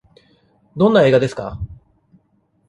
[0.75, 1.59] どんな映画ですか。